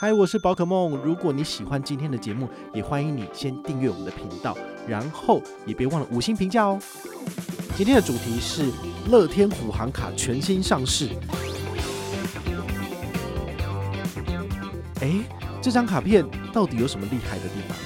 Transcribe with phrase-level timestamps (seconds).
[0.00, 0.96] 嗨，我是宝可梦。
[0.98, 6.78] 如果你喜欢今天的节目，也欢迎你先订阅我们的频道，然后也别忘了五星评价哦。
[7.76, 8.70] 今天的主题是
[9.10, 11.08] 乐天虎航卡全新上市。
[15.00, 15.18] 哎，
[15.60, 17.76] 这张卡片到底有什么厉害的地方？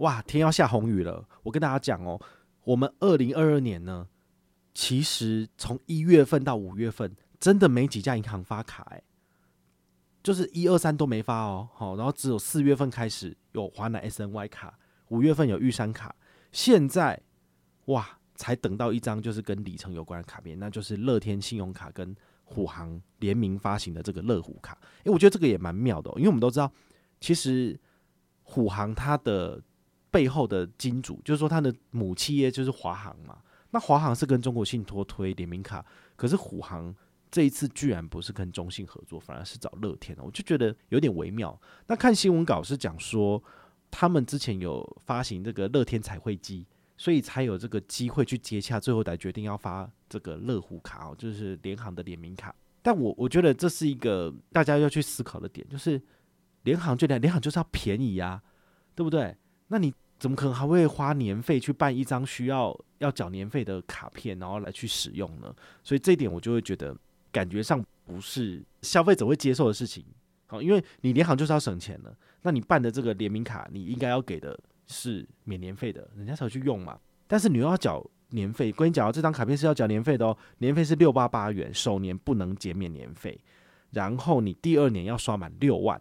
[0.00, 1.24] 哇，天要下红雨了！
[1.44, 2.20] 我跟大家讲哦，
[2.64, 4.06] 我们二零二二年呢。
[4.72, 9.02] 其实从一月份到五月份，真的没几家银行发卡哎，
[10.22, 14.78] 就是一二三都没发哦，好，然后只有四月份开始有华南 SNY 卡，
[15.08, 16.14] 五月份有玉山卡，
[16.52, 17.20] 现在
[17.86, 22.14] 哇，才等到一张就是跟里程有关的卡片，那就是乐天信用卡跟
[22.44, 26.72] 虎航联名发行的这个乐虎卡，诶，我觉得这个也蛮妙的哦，因为我们都知道，
[27.20, 27.78] 其实
[28.44, 29.60] 虎航它的
[30.10, 33.38] 背后的金主，就是说它的母企业就是华航嘛。
[33.70, 35.84] 那华航是跟中国信托推联名卡，
[36.16, 36.94] 可是虎航
[37.30, 41.56] 这一次居然不是跟中信合作，反而是找乐天，我就觉得有点微妙。
[41.86, 43.40] 那看新闻稿是讲说，
[43.90, 52.52] 他们之前有发行这个乐天彩绘机，所以才有这个机会去接洽，最后才决定要发这个乐虎卡哦，就是联航的联名卡。
[52.82, 56.02] 但我我觉得这是一个大家要去思考的点，就是
[56.64, 58.42] 联航就联联航就是要便宜呀，
[58.94, 59.36] 对不对？
[59.68, 59.94] 那你。
[60.20, 65.52] 怎么可能还会花年费去办一张需要要缴年费的卡片，然后来去使用呢？
[65.82, 66.94] 所以这一点我就会觉得
[67.32, 70.04] 感觉上不是消费者会接受的事情。
[70.46, 76.98] 好，因为你联行就是要省钱的，那你办的这个联名卡，你应该要给的是免年费的，人家才会去用嘛。
[77.26, 83.40] 但是你又要缴年费，跟你讲，这张卡片是要缴年费的哦，年费是六八八元，首年不能减免年费，
[83.92, 85.98] 然后你第二年要刷满六万，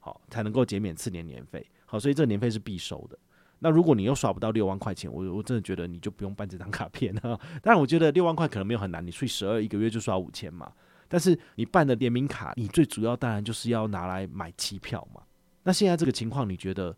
[0.00, 1.64] 好才能够减免次年年费。
[1.86, 3.18] 好，所以这个年费是必收的。
[3.64, 7.20] 那如果你又刷不到六万块钱，我我真的觉得你就不用办这张卡片了。
[7.64, 10.70] 当然，我觉得六万块可能没有很难，你除以十二一个月就刷五千嘛。
[11.08, 15.22] 但是你办的联名卡，你最主要当然就是要拿来买机票嘛。
[15.62, 16.94] 那现在这个情况，你觉得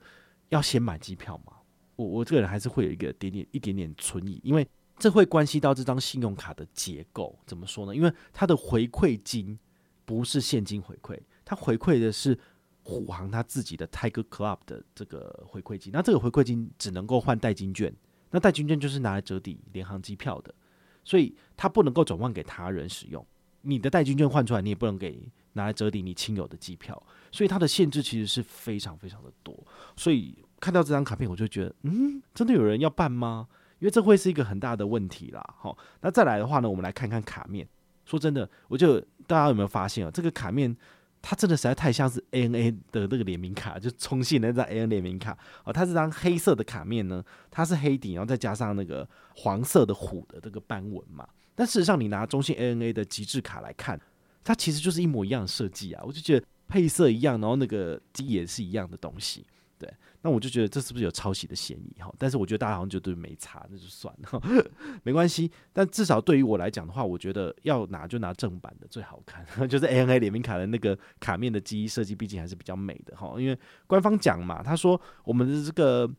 [0.48, 1.52] 要先买机票吗？
[1.94, 4.66] 我我这个人还是会有一个点点一点点存疑，因为
[4.98, 7.38] 这会关系到这张信用卡的结构。
[7.46, 7.94] 怎么说呢？
[7.94, 9.56] 因为它的回馈金
[10.04, 12.36] 不是现金回馈，它回馈的是。
[12.86, 17.92] 虎航他自己的 Tiger Club 的这个回馈金，那这个回馈金只能够换代金券，
[18.30, 20.54] 那代金券就是拿来折抵联航机票的，
[21.02, 23.26] 所以它不能够转换给他人使用。
[23.62, 27.02] 你的代金券换出来，你也不能给拿来折抵你亲友的机票，
[27.32, 29.52] 所以它的限制其实是非常非常的多。
[29.96, 33.48] 所以看到这张卡片，我就觉得，嗯，真的有人要办吗？
[33.80, 35.44] 因为这会是一个很大的问题啦。
[35.58, 37.68] 好，那再来的话呢，我们来看看卡面。
[38.04, 40.10] 说真的，我就大家有没有发现啊？
[40.12, 40.76] 这个卡面。
[41.22, 45.72] 它真的实在太像是 ANA 的那个联名卡，就中信的那张 ANA 联名卡哦。
[45.72, 51.26] 它这张黑色的卡面呢，它是黑底，然后再加上那个黄色的虎的这个斑纹嘛。
[51.54, 54.00] 但事实上，你拿中信 ANA 的极致卡来看，
[54.44, 56.02] 它其实就是一模一样的设计啊。
[56.06, 59.44] 我就觉得配色一样，然后那个机也是一样的东西。
[59.78, 59.92] 对，
[60.22, 62.10] 那我就觉得这是不是有抄袭的嫌疑哈？
[62.18, 64.42] 但是我觉得大家好像就都没差，那就算了，
[65.04, 65.50] 没关系。
[65.72, 73.34] 但至少对于我来讲的话，我觉得要拿就拿正版的最好看， 就是 ANA 联名卡的那个卡面的机设计，毕竟还是比较美的哈。
[73.38, 76.10] 因为官方讲嘛，他说我们的这个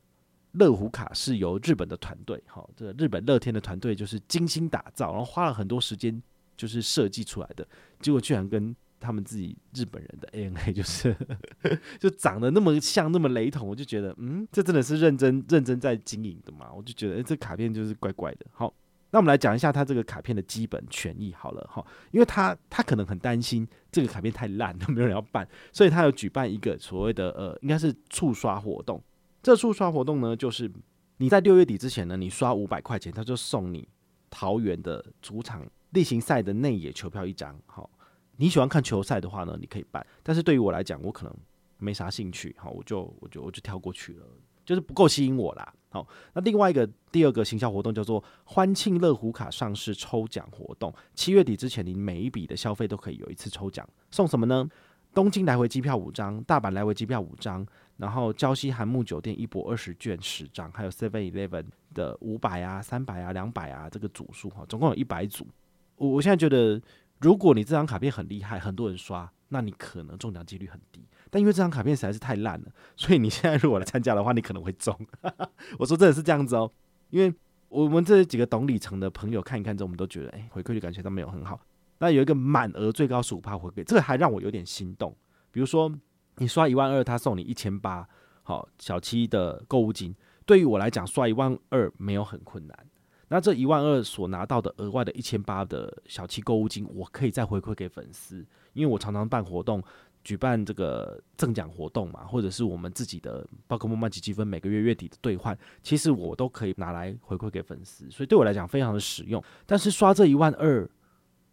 [0.52, 6.22] 乐虎卡是由日本的团队哈，这个日本乐天的团队就是精心打造，然后花了很多时间
[6.56, 7.68] 就是设计出来的，
[8.00, 8.76] 结果居然跟。
[9.00, 11.16] 他们自己日本人的 ANA 就是
[12.00, 16.72] 就长得那么像那么雷同，我就觉得嗯，这真的是认真认真在经营的嘛？
[16.74, 18.46] 我就觉得，这卡片就是怪怪的。
[18.52, 18.74] 好，
[19.12, 29.02] 那我们来讲一下他这个卡片的基本权益好了哈，因为他他可能很担心这个卡片太烂，了没有人要办，所以他有举办一个所谓的呃，应该是促刷活动。
[29.44, 30.72] 这促刷活动呢，就是
[31.18, 33.88] 你在六月底之前呢，你刷五百块钱，他就送你
[34.30, 37.58] 桃园的主场例行赛的内野球票一张。
[37.66, 37.90] 好。
[38.38, 40.06] 你喜欢看球赛的话呢，你可以办。
[40.24, 41.36] 但是对于我来讲，我可能
[41.78, 44.26] 没啥兴趣，好，我就我就我就跳过去了，
[44.64, 45.74] 就是不够吸引我啦。
[45.90, 54.70] 好，那另外一个第二个行销活动叫做欢庆乐虎卡上市抽奖活动，七月底之前，你每一笔的消费都可以有一次抽奖，送什么呢？
[55.14, 65.48] 东京来回机票五张，大阪来回机票五张，然后礁溪韩木酒店一博二十券十张，还有 Seven Eleven 的五百啊、三百啊、两百啊这个组数哈，总共有一百组。
[65.96, 66.80] 我我现在觉得。
[67.20, 71.08] 如果你这张卡片很厉害，很多人刷，那你可能中奖几率很低。
[71.30, 74.98] 但因为这张卡片实在是太烂了，所以你现在如果来参加的话，你可能会中。
[75.80, 76.72] 我说真的是这样子哦，
[77.10, 77.34] 因为
[77.70, 81.60] 我们这几个懂里程的朋友看一看之后，我们都觉得，哎，回馈率感觉都没有很好。
[82.00, 85.16] 那有一个满额最高十五趴回馈，这个还让我有点心动。
[85.52, 85.92] 比如说
[86.38, 88.08] 你刷一万二，他送你一千八，
[88.44, 90.16] 好小七的购物金。
[90.46, 92.86] 对于我来讲，刷一万二没有很困难。
[93.30, 99.84] 那这一万二所拿到的额外的一千八的小七购物金，我可以再回馈给粉丝，因为我常常办活动，
[100.24, 109.44] 举办这个赠奖活动嘛，或者是我们自己的宝可梦麻吉积分每个月月底的兑换，其实我都可以拿来回馈给粉丝，所以对我来讲非常的实用。
[109.66, 110.90] 但是刷这一万二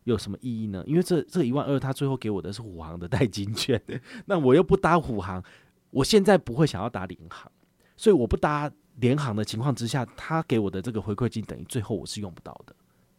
[0.04, 0.84] 有什么意义呢？
[0.86, 3.82] 因为这这一万二，他最后给我的是虎航的代金券，
[4.26, 5.42] 那我又不搭虎航，
[5.90, 7.50] 我现在不会想要搭联航，
[7.96, 8.70] 所以我不搭。
[8.96, 12.74] 联航的情况之下，他给我的这个回馈金等于最后我是用不到的，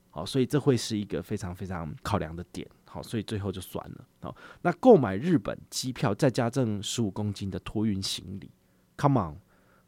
[0.09, 4.07] 好，所以这会是一个非常非常考量的点，好，所以最后就算了。
[4.21, 8.49] 好，那购买日本机票再加赠十五公斤的托运行李
[8.97, 9.35] ，Come on，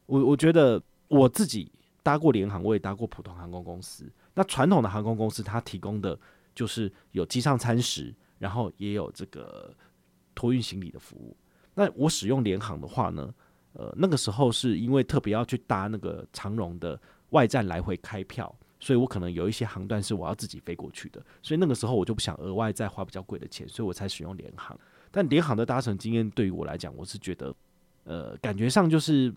[0.06, 1.72] 我我觉得我自己
[2.04, 4.12] 搭过联航，我也搭过普通航空公司。
[4.34, 6.20] 那传统的航空公司它提供的
[6.54, 9.74] 就是有机上餐食，然后也有这个
[10.36, 11.36] 托运行李的服务。
[11.74, 13.34] 那我使用联航的话呢？
[13.78, 24.76] 呃，那个时候是因为特别要去搭那个长荣的外站来回开票，所以我可能有一些航段是我要自己飞过去的，所以那个时候我就不想额外再花比较贵的钱，所以我才使用联航。
[25.12, 27.54] 但联航的搭乘经验对于我来讲，我是觉得，
[28.04, 29.32] 呃，感觉上就是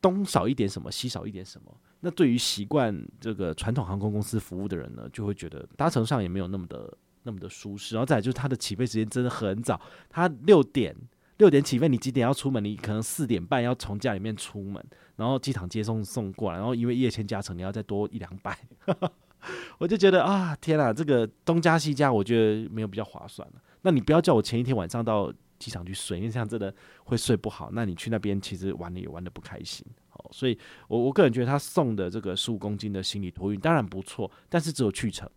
[0.00, 1.76] 东少一点什么，西少一点什么。
[1.98, 7.96] 那对于习惯这个传统航空公司服务的人呢，就会觉得搭乘上也没有那么的那么的舒适。
[7.96, 10.94] 然后再就是它的起飞时间真的很早，它六点。
[11.38, 12.62] 六点起飞，你几点要出门？
[12.64, 14.84] 你可能四点半要从家里面出门，
[15.16, 18.56] 然后机场接送送过来，然后因为夜签加成，你要再多一两百。
[19.78, 23.46] 我就觉得啊，天啊，这个东加西加，我觉得没有比较划算。
[23.82, 27.68] 那你不要叫我前一天晚上到机场去睡，因为这样真的会睡不好。
[27.72, 29.84] 那你去那边其实玩的也玩的不开心。
[30.08, 30.56] 好，所以
[30.88, 35.28] 我我个人觉得他送的这个十五公斤的行李托运当然不错，但是只有去程，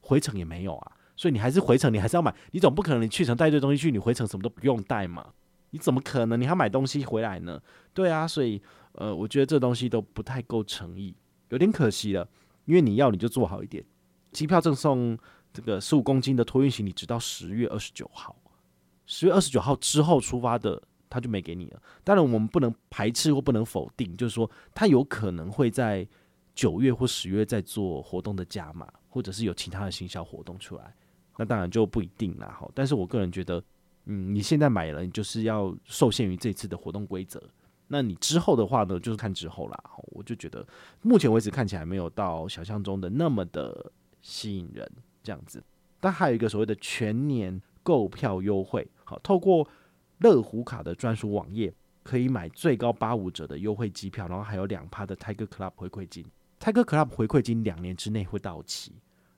[0.00, 0.92] 回程也没有啊。
[1.16, 5.32] 所以你还是回程，你还是要买，你总不可能你去程带一堆东西去，你回程什么都不用带嘛？
[5.70, 6.40] 你怎么可能？
[6.40, 7.60] 你还买东西回来呢？
[7.92, 11.14] 对啊，所以呃，我觉得这东西都不太够诚意，
[11.48, 12.28] 有点可惜了。
[12.66, 13.84] 因为你要你就做好一点，
[14.32, 15.16] 机票赠送
[15.52, 18.36] 这个十五公斤的托运行李，直到十月二十九号，
[19.06, 21.82] 十月二十九号之后出发的他就没给你了。
[22.04, 26.06] 当然我们不能排斥或不能否定，就是说他有可能会在
[26.54, 30.94] 九月或十月再做活动的加码，或者是有其他的行销活动出来。
[31.36, 32.70] 那当然就不一定啦，好。
[32.74, 33.62] 但是我个人觉得，
[34.06, 37.42] 嗯，你现在买了，你就是要受限于这次的活动规则。
[37.88, 39.82] 那你之后的话呢，就是看之后啦。
[40.08, 40.66] 我就觉得，
[41.02, 43.92] 目前为止看起来没有到想象中的那么的
[44.22, 44.90] 吸引人
[45.22, 45.62] 这样子。
[46.00, 49.68] 但还有一个所谓的全年购票优惠，好，透过
[50.18, 51.72] 乐虎卡的专属网页，
[52.02, 56.24] 可以买最高八五折的优惠机票，然后还有两趴的 Tiger Club 回馈金。
[56.58, 58.92] Tiger Club 回馈金两年之内会到期。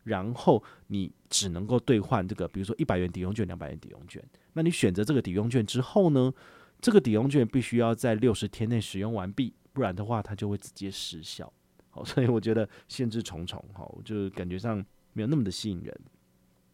[0.08, 4.22] 然后你只能够兑换这个，比如说一百元抵用券、两百元抵用券。
[4.54, 6.32] 那你选择这个抵用券之后呢，
[6.80, 11.52] 这个抵用券必须要在六十天内使用完毕，不然的话它就会直接失效。
[11.90, 16.00] 好， 所以我觉得限制重重，好，就感觉上没有那么的吸引人。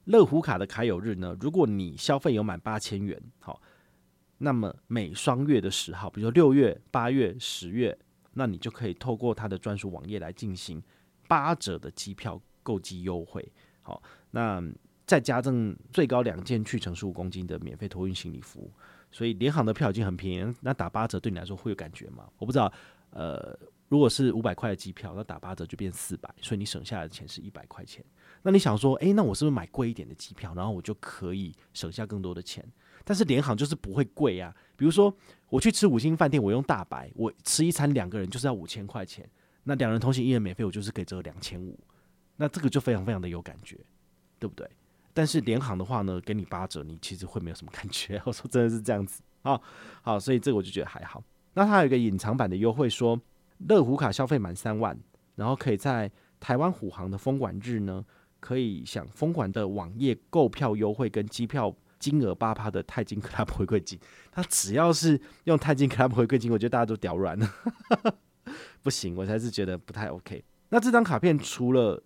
[0.04, 3.60] 乐虎卡的卡友日呢，如果你消费有满八千元，好，
[4.38, 7.98] 那么每双月的十号，比如说六月、八月、十月，
[8.34, 10.82] 那你就可以透过它的专属网页来进行
[11.26, 12.40] 八折的机票。
[12.64, 13.49] 购机优惠，
[13.82, 14.02] 好，
[14.32, 14.61] 那
[15.06, 18.72] 再加赠最高两件去程十五公斤的免费托运行李服务，
[19.12, 22.26] 所以联航的票已经很便宜，那打八折对你来说会有感觉吗？
[22.38, 22.72] 我不知道，
[23.11, 23.56] 呃，
[23.88, 28.05] 如果是五百块的机票，那打八折就变四百，所以你省下来的钱是一百块钱。
[28.43, 32.65] 那你想说，诶、那我是不是买贵一点的机票，然后我就可以省下更多的钱？
[33.05, 35.15] 但是联航就是不会贵啊，比如说
[35.50, 39.29] 我去吃五星饭店，我用大白，我吃一餐两个人就是要五千块钱，
[39.65, 41.79] 那两人同行一人免费，我就是可以折两千五。
[42.36, 43.79] 那这个就非常非常的有感觉，
[44.38, 44.69] 对不对？
[45.12, 48.20] 但是联航的话呢，给你八折，你其实会没有什么感觉。
[48.26, 49.60] 我说真的是这样子啊，
[50.03, 51.22] 好，所以这个我就觉得还好。
[51.55, 53.20] 那它有一个隐藏版的优惠，说
[53.69, 54.98] 乐虎卡消费满三万，
[55.36, 56.10] 然后可以在
[56.41, 58.05] 台湾虎航的封馆日呢，
[58.41, 63.96] 可以享封馆的网页购票优惠跟机票金额八趴的钛金 Club 回馈金。
[64.32, 67.48] 他只要是用钛金 Club 回馈金，我觉得大家都屌软了，
[68.82, 70.44] 不行，我才是觉得不太 OK。
[70.70, 72.03] 那这张卡片除了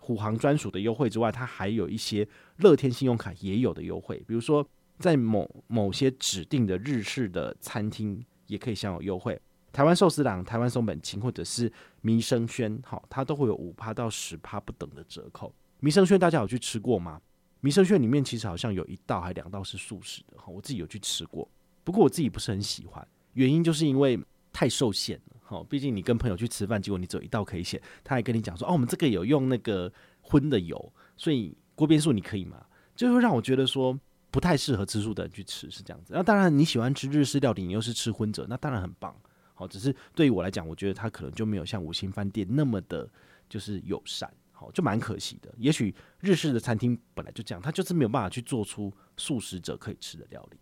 [0.00, 2.26] 虎航专属的优惠之外，它还有一些
[2.56, 4.66] 乐天信用卡也有的优惠，比如说
[4.98, 9.40] 在某某些指定的日式的餐厅也可以享有优惠。
[9.72, 15.54] 台湾寿司郎、台湾松本清或者是弥生轩，好，它都会有五趴到十趴不等的折扣。
[15.78, 17.20] 弥生轩大家有去吃过吗？
[17.60, 21.48] 弥生轩里面其实好像有一道还两道是素食的，哈我自己有去吃过，
[21.84, 24.18] 不过我自己不是很喜欢，原因就是因为
[24.52, 25.36] 太受限了。
[25.50, 29.92] 哦，毕竟你跟朋友去吃饭，结果你只有一道可以选，他还跟你讲说，哦，我们这个有用那个
[30.22, 32.64] 荤的油，所以锅边素你可以吗？
[32.96, 33.98] 就会让我觉得说
[34.30, 36.12] 不太适合吃素的人去吃，是这样子。
[36.14, 39.14] 那当然你喜欢吃日式料理，你又是吃荤者，那当然很棒。
[39.54, 43.08] 好，只是对于我来讲，我觉得它可能就没有像五星饭店那么的
[43.48, 45.52] 就是友善，好，就蛮可惜的。
[45.58, 50.58] 也许日式的餐厅本来就这样，它就是没有办法去做出素食者可以吃的料理，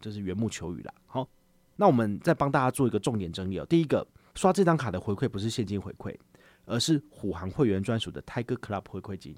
[0.00, 0.94] 这是缘木求鱼啦。
[1.06, 1.28] 好，
[1.76, 3.66] 那我们再帮大家做一个重点整理哦。
[3.66, 6.16] 第一个，刷这张卡的回馈不是现金回馈，
[6.64, 9.36] 而是虎航会员专属的 Tiger Club 回馈金，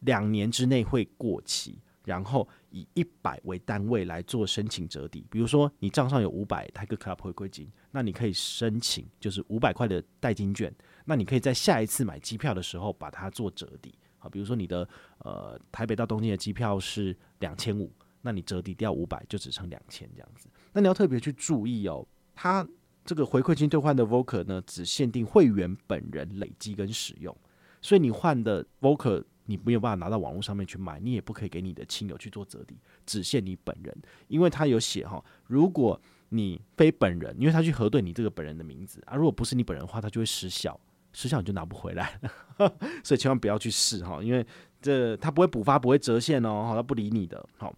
[0.00, 1.80] 两年之内会过期。
[2.04, 10.72] 然后以一百为单位来做申请折抵，比如说你账上有五百 Tiger Club 回馈金，那你可以申请就是五百块的代金券，
[11.04, 13.92] 那你可以在下一次买机票的时候把它做折抵。
[14.18, 17.92] 好，比如说你的呃台北到东京的机票是两千五，
[18.22, 20.48] 那你折抵掉五百就只剩两千这样子。
[20.72, 22.06] 那你要特别去注意哦，
[22.36, 22.64] 它
[23.06, 27.34] 这个回馈金兑换的 Voker 呢，只限定会员本人累积跟使用，
[27.80, 29.24] 所以你换的 Voker。
[29.48, 33.96] 你没有办法拿到网络上面去买，你也不可以给你的亲友去做折抵，只限你本人，
[34.26, 40.76] 因为他有写哈，如果你非本人，因为他去核对你这个本人的名字啊，如果不是你本人的话，他就会失效，
[41.12, 42.18] 失效你就拿不回来
[42.58, 44.44] 了， 所以千万不要去试哈，因为
[44.82, 47.48] 这他不会补发，不会折现哦，他不理你的。
[47.56, 47.72] 好，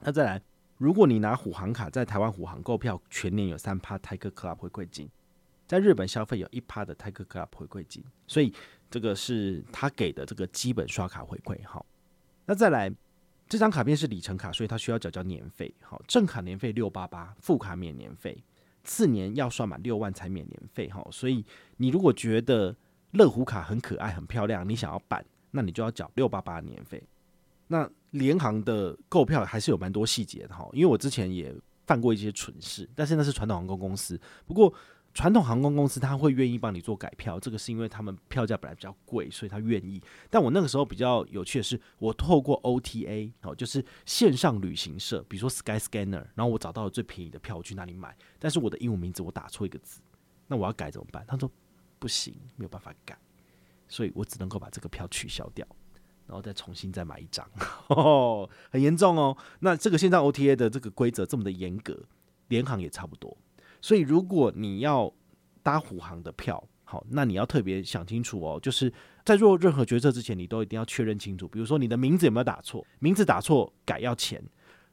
[0.00, 0.42] 那再来，
[0.82, 5.08] 如果你拿虎航卡在台湾虎航购票，全年有三趴 Tiger Club 回馈金。
[5.64, 8.52] 在日本消费有一趴的 Tiger Club 回馈金，所以
[8.90, 11.56] 这个是他给的这个基本刷卡回馈。
[11.64, 11.86] 好，
[12.46, 12.92] 那再来
[13.48, 15.72] 这张卡片是里程卡，所以他需要缴交年费。
[15.82, 18.42] 好，正卡年费六八八，副卡免年费，
[18.82, 20.90] 次年要刷满六万才免年费。
[20.90, 21.44] 好，所以
[21.76, 22.74] 你如果觉得
[23.12, 27.00] 乐虎卡很可爱、很漂亮，你想要办，那你就要缴六八八年费。
[27.72, 31.52] 那联航的购票还是有蛮多细节的哈，因为我之前也
[31.86, 34.72] 犯过一些蠢事，但是那是传统航空公司，不过。
[35.14, 40.02] 传统航空公司他会愿意帮你做改票，这个是因为他们票价本来比较贵，所以他愿意。
[40.30, 48.16] 但我那个时候比较有趣的是，我透过 OTA 哦，就是线上旅行社，比如说 Skyscanner，然后我找到了最便宜的票，我去哪里买？
[48.38, 50.00] 但是我的英文名字我打错一个字，
[50.46, 51.22] 那我要改怎么办？
[51.28, 51.50] 他说
[51.98, 53.14] 不行，没有办法改，
[53.88, 55.66] 所以我只能够把这个票取消掉，
[56.26, 57.48] 然后再重新再买一张，
[58.70, 59.36] 很严重哦。
[59.60, 61.98] 那这个线上 OTA 的这个规则这么的严格，
[62.48, 63.36] 联航也差不多。
[63.80, 65.12] 所以，如果你要
[65.62, 68.92] 搭虎航的票，好，那你要特别想清楚哦，就是
[69.24, 71.48] 在做任何决策之前，你都一定要确认清楚。
[71.48, 72.86] 比如说，你的名字有没有打错？
[73.00, 74.42] 名字打错改要钱，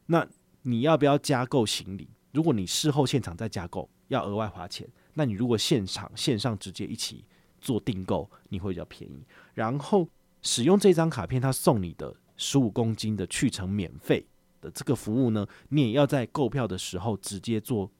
[0.07, 0.25] 那
[0.63, 2.09] 你要不要加购行李？
[2.31, 4.87] 如果你事后现场再加购，要额外花钱。
[5.13, 7.25] 那你如果现场线上直接一起
[7.59, 9.25] 做订购，你会比较便宜。
[9.53, 10.07] 然后
[10.41, 14.25] 使用这张卡片，他送你的十五公斤的去程免费
[14.61, 17.91] 的这个服务呢，你也要在购票的时候直接做。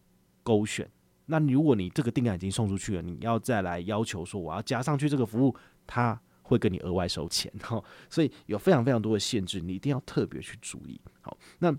[0.41, 0.89] 勾选，
[1.27, 5.55] 那如果你这个订单已经送出去了，你要再来要求说我要加上去这个服务，
[5.86, 11.00] 他会跟你额外收钱 哈，所以有非常非常多的限制，你一定要特别去注意。
[11.22, 11.75] 好，那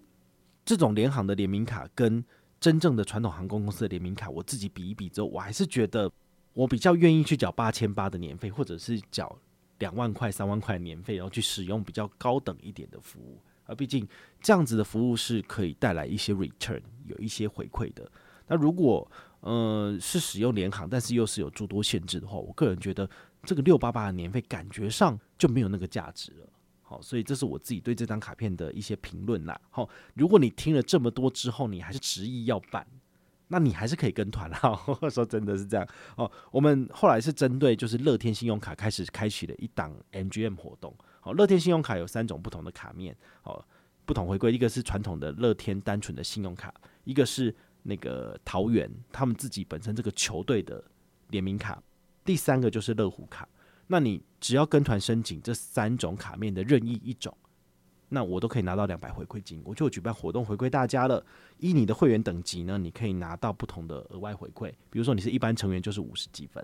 [0.64, 2.24] 这种联航的联名卡跟
[2.60, 6.08] 真正的传统航空公司的联名卡，我自己比一比之后，我还是觉得
[6.52, 9.36] 我比较愿意去缴八千八的年费，或者是缴
[9.80, 14.06] 两万块、三万块年费，然后去使用比较高等一点的服务，而毕竟
[14.40, 18.08] 这样子的服务是可以带来一些 return，有一些回馈的。
[18.46, 19.10] 那如果
[19.40, 23.08] 呃是使用联行，但是又是有诸多限制的话，我个人觉得
[23.42, 26.48] 这个六八八的年费感觉上就没有那个价值了。
[26.82, 29.60] 好，所以这是我自己对这张卡片的一些评论啦。
[29.70, 32.84] 好，如果你听了这么多之后，你还是执意要办，
[33.50, 34.58] 那你还是可以跟团啦。
[35.12, 36.30] 说真的是这样哦。
[36.50, 40.94] 我们后来是针对就是乐天信用卡开始开启了一档 MGM 活动。
[41.20, 43.62] 好，乐天信用卡有三种不同的卡面，好，
[44.06, 46.72] 不同回归，一个是传统的乐天单纯的信用卡，
[47.04, 47.54] 一个是。
[47.82, 50.84] 那个桃园他们自己本身这个球队的
[51.28, 51.82] 联名卡，
[52.22, 53.48] 第三个就是乐虎卡。
[53.86, 57.34] 那你只要跟团申请这三种卡面的任意一种，
[58.10, 59.62] 那我都可以拿到两百回馈金。
[59.64, 61.24] 我就举办活动回馈大家了。
[61.58, 64.70] 依你的会员等级呢，你可以拿到不同的额外回馈。
[64.90, 66.62] 比如说你是一般成员，就是五十积分；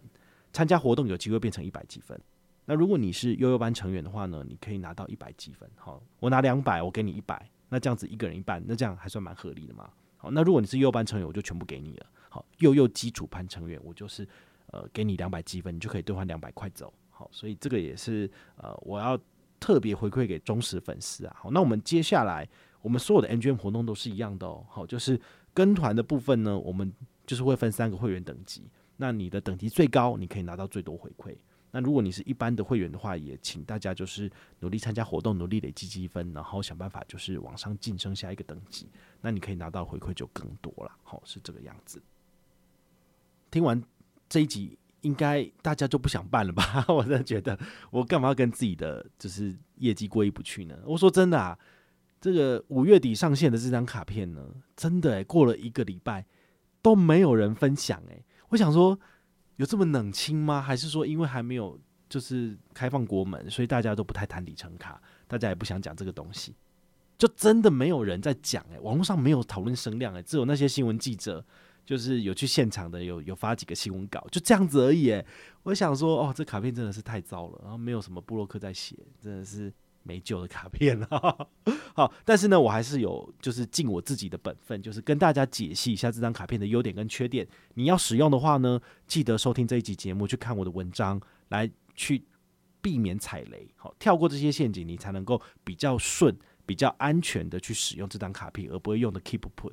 [0.52, 2.20] 参加活动有机会变成一百积分。
[2.66, 5.70] 那如果你是悠悠班成员的话呢，你可以拿到一百积分。
[5.76, 9.88] 好，我拿两百，我给你一百，那这样子一个人一半，那这样还算蛮合理的嘛。
[10.16, 12.06] 好，那如果你是幼班成员，我就全部给你了。
[12.28, 14.26] 好，幼幼基础班成员，我就是
[14.72, 16.92] 呃给你两百积分，你就可以兑换两百块走。
[17.10, 19.16] 好，所以这个也是呃我要
[19.58, 21.36] 特别回馈给忠实粉丝啊。
[21.38, 22.48] 好，那我们接下来
[22.82, 24.64] 我们所有的 MGM 活动都是一样的哦。
[24.68, 25.20] 好，就是
[25.54, 26.92] 跟团的部分呢，我们
[27.26, 28.68] 就是会分三个会员等级。
[28.96, 31.36] 那你的等级最高，你可以拿到最多回馈。
[31.72, 38.88] 那如果你是一般的会员的话，也请大家就是努力参加活动，努力累积积分，然后想办法就是往上晋升下一个等级。
[39.20, 42.00] 那你可以拿到回馈就更多了，好，是这个样子。
[43.50, 43.82] 听完
[44.28, 46.84] 这一集，应该大家就不想办了吧？
[46.88, 47.58] 我真的觉得，
[47.90, 50.76] 我干嘛要跟自己的就是业绩过意不去呢？
[50.84, 51.58] 我说真的啊，
[52.20, 54.44] 这个五月底上线的这张卡片呢，
[54.76, 56.26] 真的、欸、过了一个礼拜
[56.82, 58.98] 都没有人分享哎、我想说。
[59.58, 60.60] 有这么冷清吗？
[60.60, 66.54] 还是说因为还没有就是开放国门，所以大家都不太谈里程卡，大家也不想讲这个东西，
[67.16, 71.42] 就真的没有人在讲哎、网络上没有讨论声量哎、只有那些新闻记者，
[71.86, 75.22] 就是有去现场的，有有发几个新闻稿，就这样子而已、
[75.62, 79.72] 我想说，哦，这卡片真的是太糟了，然后没有什么布洛克在写，真的是。
[80.08, 81.48] 没救的卡片了，
[81.92, 87.44] 好，但是呢，我还是有就是尽我自己的本分，就是跟大家解析一下这张卡片的优点跟缺点。
[87.74, 92.24] 你要使用的话呢，记得收听这一集节目，去看我的文章，来去
[92.80, 96.32] 避免踩雷，好，跳过这些陷阱，你才能够比较顺、
[96.64, 99.72] 比较安全的去使用这张卡片，而不会用的 keep put。